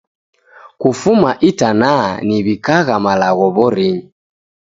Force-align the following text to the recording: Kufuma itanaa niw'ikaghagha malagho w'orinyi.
Kufuma 0.81 1.29
itanaa 1.49 2.07
niw'ikaghagha 2.27 2.95
malagho 3.05 3.45
w'orinyi. 3.55 4.03